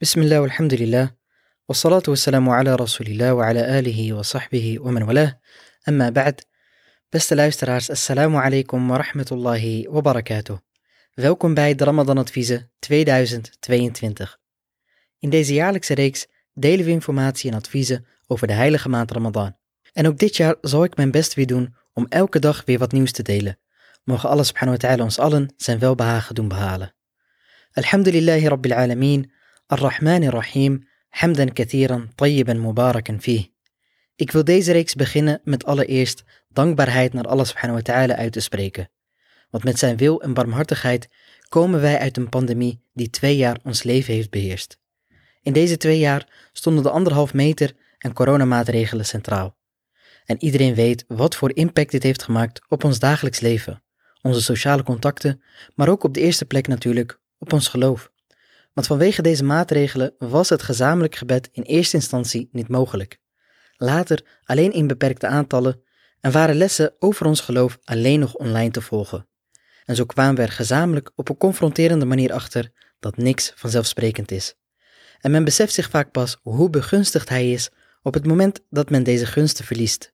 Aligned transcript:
بسم 0.00 0.20
الله 0.22 0.40
والحمد 0.40 0.74
لله 0.74 1.10
والصلاة 1.68 2.02
والسلام 2.08 2.48
على 2.48 2.74
رسول 2.74 3.06
الله 3.06 3.34
وعلى 3.34 3.78
آله 3.78 4.12
وصحبه 4.12 4.78
ومن 4.80 5.02
والاه 5.02 5.40
أما 5.88 6.10
بعد 6.10 6.40
Beste 7.16 7.34
luisteraars, 7.34 7.90
assalamu 7.90 8.38
alaikum 8.38 8.88
wa 8.88 8.96
rahmatullahi 8.96 9.88
wa 9.88 10.00
barakatuh. 10.00 10.56
Welkom 11.14 11.54
bij 11.54 11.74
de 11.74 11.84
Ramadan 11.84 12.18
Adviezen 12.18 12.70
2022. 12.78 14.38
In 15.18 15.30
deze 15.30 15.54
jaarlijkse 15.54 15.94
reeks 15.94 16.26
delen 16.54 16.84
we 16.84 16.90
informatie 16.90 17.50
en 17.50 17.56
adviezen 17.56 18.06
over 18.26 18.46
de 18.46 18.52
heilige 18.52 18.88
maand 18.88 19.10
Ramadan. 19.10 19.56
En 19.92 20.06
ook 20.06 20.18
dit 20.18 20.36
jaar 20.36 20.56
zal 20.60 20.84
ik 20.84 20.96
mijn 20.96 21.10
best 21.10 21.34
weer 21.34 21.46
doen 21.46 21.74
om 21.92 22.06
elke 22.08 22.38
dag 22.38 22.62
weer 22.64 22.78
wat 22.78 22.92
nieuws 22.92 23.12
te 23.12 23.22
delen. 23.22 23.58
Mogen 24.04 24.28
Allah 24.28 24.44
subhanahu 24.44 24.78
wa 24.80 24.88
ta'ala 24.88 25.02
ons 25.02 25.18
allen 25.18 25.54
zijn 25.56 25.78
welbehagen 25.78 26.34
doen 26.34 26.48
behalen. 26.48 26.94
Alhamdulillahi 27.72 28.48
rabbil 28.48 28.72
alameen, 28.72 29.32
ar-Rahman 29.70 30.24
ar-Rahim, 30.26 30.88
hamdan 31.08 31.52
kathiran, 31.52 32.10
tayyiban 32.14 32.60
mubarakan 32.60 33.20
fih. 33.20 33.44
Ik 34.16 34.30
wil 34.30 34.44
deze 34.44 34.72
reeks 34.72 34.94
beginnen 34.94 35.40
met 35.44 35.64
allereerst 35.64 36.24
dankbaarheid 36.48 37.12
naar 37.12 37.24
Allah 37.24 37.44
subhanahu 37.44 37.82
wa 37.82 37.92
ta'ala 37.92 38.16
uit 38.16 38.32
te 38.32 38.40
spreken. 38.40 38.90
Want 39.50 39.64
met 39.64 39.78
zijn 39.78 39.96
wil 39.96 40.22
en 40.22 40.34
barmhartigheid 40.34 41.08
komen 41.48 41.80
wij 41.80 41.98
uit 41.98 42.16
een 42.16 42.28
pandemie 42.28 42.82
die 42.92 43.10
twee 43.10 43.36
jaar 43.36 43.58
ons 43.64 43.82
leven 43.82 44.14
heeft 44.14 44.30
beheerst. 44.30 44.78
In 45.42 45.52
deze 45.52 45.76
twee 45.76 45.98
jaar 45.98 46.48
stonden 46.52 46.82
de 46.82 46.90
anderhalf 46.90 47.34
meter 47.34 47.72
en 47.98 48.12
coronamaatregelen 48.12 49.06
centraal. 49.06 49.56
En 50.24 50.42
iedereen 50.44 50.74
weet 50.74 51.04
wat 51.08 51.36
voor 51.36 51.54
impact 51.54 51.90
dit 51.90 52.02
heeft 52.02 52.22
gemaakt 52.22 52.62
op 52.68 52.84
ons 52.84 52.98
dagelijks 52.98 53.40
leven, 53.40 53.82
onze 54.22 54.42
sociale 54.42 54.82
contacten, 54.82 55.42
maar 55.74 55.88
ook 55.88 56.04
op 56.04 56.14
de 56.14 56.20
eerste 56.20 56.44
plek 56.44 56.66
natuurlijk 56.66 57.20
op 57.38 57.52
ons 57.52 57.68
geloof. 57.68 58.10
Want 58.72 58.86
vanwege 58.86 59.22
deze 59.22 59.44
maatregelen 59.44 60.14
was 60.18 60.48
het 60.48 60.62
gezamenlijk 60.62 61.14
gebed 61.14 61.48
in 61.52 61.62
eerste 61.62 61.96
instantie 61.96 62.48
niet 62.52 62.68
mogelijk. 62.68 63.18
Later 63.76 64.24
alleen 64.44 64.72
in 64.72 64.86
beperkte 64.86 65.26
aantallen 65.26 65.82
en 66.20 66.32
waren 66.32 66.56
lessen 66.56 66.94
over 66.98 67.26
ons 67.26 67.40
geloof 67.40 67.78
alleen 67.84 68.20
nog 68.20 68.34
online 68.34 68.70
te 68.70 68.80
volgen. 68.80 69.28
En 69.84 69.96
zo 69.96 70.04
kwamen 70.04 70.34
we 70.34 70.42
er 70.42 70.50
gezamenlijk 70.50 71.10
op 71.14 71.28
een 71.28 71.36
confronterende 71.36 72.04
manier 72.04 72.32
achter 72.32 72.70
dat 72.98 73.16
niks 73.16 73.52
vanzelfsprekend 73.56 74.30
is. 74.30 74.54
En 75.20 75.30
men 75.30 75.44
beseft 75.44 75.72
zich 75.72 75.90
vaak 75.90 76.10
pas 76.10 76.38
hoe 76.42 76.70
begunstigd 76.70 77.28
hij 77.28 77.52
is 77.52 77.70
op 78.02 78.14
het 78.14 78.26
moment 78.26 78.60
dat 78.70 78.90
men 78.90 79.02
deze 79.02 79.26
gunsten 79.26 79.64
verliest. 79.64 80.12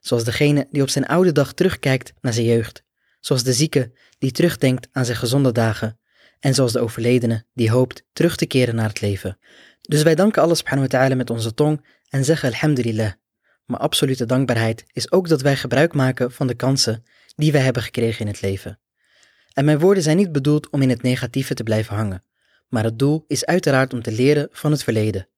Zoals 0.00 0.24
degene 0.24 0.66
die 0.70 0.82
op 0.82 0.88
zijn 0.88 1.06
oude 1.06 1.32
dag 1.32 1.52
terugkijkt 1.52 2.12
naar 2.20 2.32
zijn 2.32 2.46
jeugd, 2.46 2.82
zoals 3.20 3.42
de 3.42 3.52
zieke 3.52 3.92
die 4.18 4.30
terugdenkt 4.30 4.88
aan 4.92 5.04
zijn 5.04 5.16
gezonde 5.16 5.52
dagen, 5.52 5.98
en 6.40 6.54
zoals 6.54 6.72
de 6.72 6.80
overledene 6.80 7.44
die 7.54 7.70
hoopt 7.70 8.04
terug 8.12 8.36
te 8.36 8.46
keren 8.46 8.74
naar 8.74 8.88
het 8.88 9.00
leven. 9.00 9.38
Dus 9.80 10.02
wij 10.02 10.14
danken 10.14 10.42
Allah 10.42 10.56
subhanahu 10.56 10.88
wa 10.90 10.98
ta'ala 10.98 11.14
met 11.14 11.30
onze 11.30 11.54
tong 11.54 11.84
en 12.08 12.24
zeggen 12.24 12.48
alhamdulillah. 12.48 13.12
Maar 13.64 13.80
absolute 13.80 14.26
dankbaarheid 14.26 14.84
is 14.92 15.12
ook 15.12 15.28
dat 15.28 15.42
wij 15.42 15.56
gebruik 15.56 15.94
maken 15.94 16.32
van 16.32 16.46
de 16.46 16.54
kansen 16.54 17.04
die 17.36 17.52
wij 17.52 17.60
hebben 17.60 17.82
gekregen 17.82 18.20
in 18.20 18.32
het 18.32 18.40
leven. 18.40 18.78
En 19.52 19.64
mijn 19.64 19.78
woorden 19.78 20.02
zijn 20.02 20.16
niet 20.16 20.32
bedoeld 20.32 20.70
om 20.70 20.82
in 20.82 20.88
het 20.88 21.02
negatieve 21.02 21.54
te 21.54 21.62
blijven 21.62 21.96
hangen, 21.96 22.24
maar 22.68 22.84
het 22.84 22.98
doel 22.98 23.24
is 23.26 23.46
uiteraard 23.46 23.92
om 23.92 24.02
te 24.02 24.12
leren 24.12 24.48
van 24.50 24.70
het 24.70 24.82
verleden, 24.82 25.28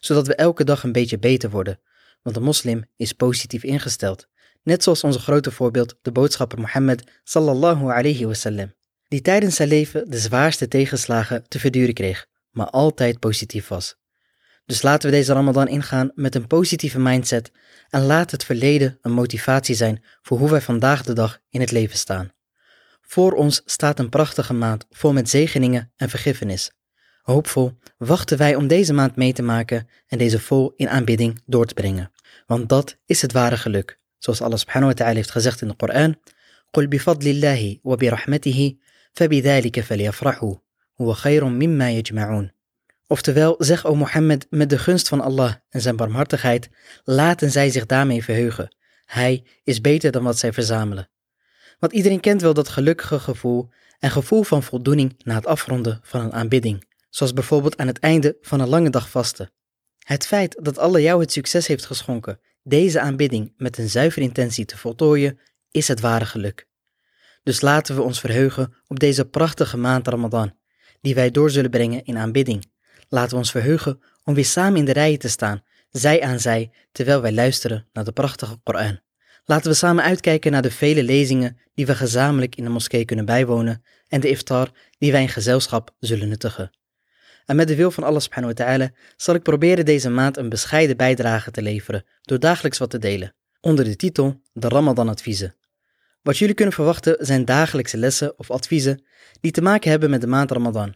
zodat 0.00 0.26
we 0.26 0.34
elke 0.34 0.64
dag 0.64 0.82
een 0.82 0.92
beetje 0.92 1.18
beter 1.18 1.50
worden, 1.50 1.80
want 2.22 2.36
de 2.36 2.42
moslim 2.42 2.84
is 2.96 3.12
positief 3.12 3.62
ingesteld, 3.62 4.28
net 4.62 4.82
zoals 4.82 5.04
onze 5.04 5.18
grote 5.18 5.50
voorbeeld 5.50 5.98
de 6.02 6.12
boodschapper 6.12 6.60
Mohammed 6.60 7.10
sallallahu 7.24 7.84
alayhi 7.84 8.26
wasallam, 8.26 8.74
die 9.07 9.21
tijdens 9.21 9.55
zijn 9.55 9.67
leven 9.67 10.09
de 10.09 10.17
zwaarste 10.17 10.67
tegenslagen 10.67 11.47
te 11.47 11.59
verduren 11.59 11.93
kreeg, 11.93 12.27
maar 12.51 12.69
altijd 12.69 13.19
positief 13.19 13.67
was. 13.67 13.95
Dus 14.65 14.81
laten 14.81 15.09
we 15.09 15.15
deze 15.15 15.33
Ramadan 15.33 15.67
ingaan 15.67 16.11
met 16.15 16.35
een 16.35 16.47
positieve 16.47 16.99
mindset 16.99 17.51
en 17.89 18.01
laat 18.01 18.31
het 18.31 18.43
verleden 18.43 18.97
een 19.01 19.11
motivatie 19.11 19.75
zijn 19.75 20.03
voor 20.21 20.37
hoe 20.37 20.49
wij 20.49 20.61
vandaag 20.61 21.03
de 21.03 21.13
dag 21.13 21.39
in 21.49 21.59
het 21.59 21.71
leven 21.71 21.97
staan. 21.97 22.31
Voor 23.01 23.31
ons 23.31 23.61
staat 23.65 23.99
een 23.99 24.09
prachtige 24.09 24.53
maand 24.53 24.85
vol 24.89 25.13
met 25.13 25.29
zegeningen 25.29 25.91
en 25.95 26.09
vergiffenis. 26.09 26.71
Hoopvol 27.21 27.77
wachten 27.97 28.37
wij 28.37 28.55
om 28.55 28.67
deze 28.67 28.93
maand 28.93 29.15
mee 29.15 29.33
te 29.33 29.41
maken 29.41 29.87
en 30.07 30.17
deze 30.17 30.39
vol 30.39 30.73
in 30.75 30.89
aanbidding 30.89 31.41
door 31.45 31.65
te 31.65 31.73
brengen. 31.73 32.11
Want 32.45 32.69
dat 32.69 32.97
is 33.05 33.21
het 33.21 33.31
ware 33.31 33.57
geluk. 33.57 33.99
Zoals 34.17 34.41
Allah 34.41 34.57
subhanahu 34.57 34.91
wa 34.91 34.97
ta'ala 34.97 35.15
heeft 35.15 35.31
gezegd 35.31 35.61
in 35.61 35.67
de 35.67 35.75
Koran: 35.75 36.15
قل 36.71 36.87
بفضل 36.87 37.27
الله 37.27 37.79
وبرحمته 37.83 38.75
فبذلك 39.15 39.79
فليفرحوا 39.79 40.55
هو 41.01 41.13
خير 41.13 41.45
مما 41.45 41.91
يجمعون 41.91 42.51
Oftewel, 43.07 43.55
zeg 43.57 43.85
o 43.85 43.95
Mohammed, 43.95 44.47
met 44.49 44.69
de 44.69 44.77
gunst 44.77 45.07
van 45.07 45.21
Allah 45.21 45.53
en 45.69 45.81
zijn 45.81 45.95
barmhartigheid, 45.95 46.69
laten 47.03 47.51
zij 47.51 47.69
zich 47.69 47.85
daarmee 47.85 48.23
verheugen. 48.23 48.75
Hij 49.05 49.43
is 49.63 49.81
beter 49.81 50.11
dan 50.11 50.23
wat 50.23 50.37
zij 50.37 50.53
verzamelen. 50.53 51.09
Want 51.79 51.93
iedereen 51.93 52.19
kent 52.19 52.41
wel 52.41 52.53
dat 52.53 52.69
gelukkige 52.69 53.19
gevoel 53.19 53.69
en 53.99 54.11
gevoel 54.11 54.43
van 54.43 54.63
voldoening 54.63 55.15
na 55.23 55.35
het 55.35 55.45
afronden 55.45 55.99
van 56.03 56.21
een 56.21 56.33
aanbidding, 56.33 56.87
zoals 57.09 57.33
bijvoorbeeld 57.33 57.77
aan 57.77 57.87
het 57.87 57.99
einde 57.99 58.37
van 58.41 58.59
een 58.59 58.69
lange 58.69 58.89
dag 58.89 59.09
vasten. 59.09 59.51
Het 59.99 60.25
feit 60.25 60.57
dat 60.61 60.77
Allah 60.77 61.01
jou 61.01 61.21
het 61.21 61.31
succes 61.31 61.67
heeft 61.67 61.85
geschonken 61.85 62.39
deze 62.63 62.99
aanbidding 62.99 63.53
met 63.57 63.77
een 63.77 63.89
zuivere 63.89 64.25
intentie 64.25 64.65
te 64.65 64.77
voltooien, 64.77 65.39
is 65.71 65.87
het 65.87 65.99
ware 65.99 66.25
geluk. 66.25 66.67
Dus 67.46 67.60
laten 67.60 67.94
we 67.94 68.02
ons 68.02 68.20
verheugen 68.20 68.74
op 68.86 68.98
deze 68.98 69.24
prachtige 69.24 69.76
maand 69.76 70.08
Ramadan, 70.08 70.54
die 71.00 71.14
wij 71.14 71.30
door 71.30 71.50
zullen 71.50 71.70
brengen 71.70 72.04
in 72.04 72.18
aanbidding 72.18 72.66
Laten 73.08 73.30
we 73.30 73.36
ons 73.36 73.50
verheugen 73.50 74.00
om 74.24 74.34
weer 74.34 74.44
samen 74.44 74.78
in 74.78 74.84
de 74.84 74.92
rijen 74.92 75.18
te 75.18 75.28
staan, 75.28 75.62
zij 75.90 76.22
aan 76.22 76.40
zij, 76.40 76.70
terwijl 76.92 77.20
wij 77.20 77.32
luisteren 77.32 77.86
naar 77.92 78.04
de 78.04 78.12
prachtige 78.12 78.56
Koran. 78.62 79.00
Laten 79.44 79.70
we 79.70 79.76
samen 79.76 80.04
uitkijken 80.04 80.52
naar 80.52 80.62
de 80.62 80.70
vele 80.70 81.02
lezingen 81.02 81.58
die 81.74 81.86
we 81.86 81.94
gezamenlijk 81.94 82.56
in 82.56 82.64
de 82.64 82.70
moskee 82.70 83.04
kunnen 83.04 83.24
bijwonen 83.24 83.82
en 84.08 84.20
de 84.20 84.28
iftar 84.28 84.70
die 84.98 85.12
wij 85.12 85.22
in 85.22 85.28
gezelschap 85.28 85.94
zullen 85.98 86.28
nuttigen. 86.28 86.70
En 87.44 87.56
met 87.56 87.68
de 87.68 87.76
wil 87.76 87.90
van 87.90 88.04
Allah 88.04 88.20
subhanahu 88.20 88.54
wa 88.56 88.64
ta'ala 88.64 88.90
zal 89.16 89.34
ik 89.34 89.42
proberen 89.42 89.84
deze 89.84 90.10
maand 90.10 90.36
een 90.36 90.48
bescheiden 90.48 90.96
bijdrage 90.96 91.50
te 91.50 91.62
leveren 91.62 92.04
door 92.22 92.38
dagelijks 92.38 92.78
wat 92.78 92.90
te 92.90 92.98
delen, 92.98 93.34
onder 93.60 93.84
de 93.84 93.96
titel 93.96 94.40
De 94.52 94.68
Ramadan 94.68 95.08
Adviezen. 95.08 95.54
Wat 96.26 96.38
jullie 96.38 96.54
kunnen 96.54 96.74
verwachten 96.74 97.16
zijn 97.18 97.44
dagelijkse 97.44 97.96
lessen 97.96 98.38
of 98.38 98.50
adviezen 98.50 99.04
die 99.40 99.50
te 99.50 99.62
maken 99.62 99.90
hebben 99.90 100.10
met 100.10 100.20
de 100.20 100.26
maand 100.26 100.50
Ramadan. 100.50 100.94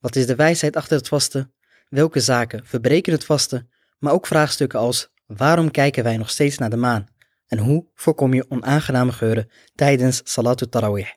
Wat 0.00 0.16
is 0.16 0.26
de 0.26 0.34
wijsheid 0.34 0.76
achter 0.76 0.96
het 0.96 1.08
vasten? 1.08 1.52
Welke 1.88 2.20
zaken 2.20 2.66
verbreken 2.66 3.12
het 3.12 3.24
vasten? 3.24 3.70
Maar 3.98 4.12
ook 4.12 4.26
vraagstukken 4.26 4.78
als 4.78 5.12
waarom 5.26 5.70
kijken 5.70 6.04
wij 6.04 6.16
nog 6.16 6.30
steeds 6.30 6.58
naar 6.58 6.70
de 6.70 6.76
maan? 6.76 7.06
En 7.46 7.58
hoe 7.58 7.86
voorkom 7.94 8.34
je 8.34 8.50
onaangename 8.50 9.12
geuren 9.12 9.50
tijdens 9.74 10.20
Salatul 10.24 10.68
Tarawih? 10.68 11.08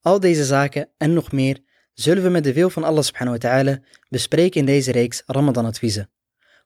Al 0.00 0.20
deze 0.20 0.44
zaken 0.44 0.88
en 0.96 1.12
nog 1.12 1.32
meer 1.32 1.58
zullen 1.92 2.22
we 2.22 2.28
met 2.28 2.44
de 2.44 2.52
wil 2.52 2.70
van 2.70 2.84
Allah 2.84 3.02
subhanahu 3.02 3.38
wa 3.38 3.48
ta'ala 3.48 3.80
bespreken 4.08 4.60
in 4.60 4.66
deze 4.66 4.92
reeks 4.92 5.22
Ramadan 5.26 5.64
adviezen. 5.64 6.10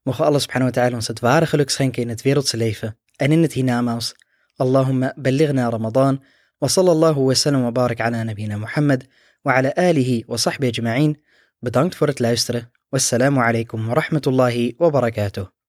Mogen 0.02 0.24
Allah 0.24 0.40
subhanahu 0.40 0.70
wa 0.70 0.80
ta'ala 0.80 0.94
ons 0.94 1.06
het 1.06 1.20
ware 1.20 1.46
geluk 1.46 1.70
schenken 1.70 2.02
in 2.02 2.08
het 2.08 2.22
wereldse 2.22 2.56
leven 2.56 2.98
en 3.16 3.32
in 3.32 3.42
het 3.42 3.52
hiernamaals. 3.52 4.14
Allahumma 4.56 5.12
balighna 5.16 5.68
Ramadan 5.68 6.22
وصلى 6.62 6.92
الله 6.92 7.18
وسلم 7.18 7.60
وبارك 7.60 8.00
على 8.00 8.24
نبينا 8.24 8.56
محمد 8.56 9.04
وعلى 9.44 9.74
آله 9.78 10.22
وصحبه 10.28 10.68
أجمعين. 10.68 11.16
بدانكت 11.62 11.94
فورت 11.94 12.20
لايستر 12.20 12.62
والسلام 12.92 13.38
عليكم 13.38 13.88
ورحمة 13.88 14.22
الله 14.26 14.72
وبركاته 14.80 15.55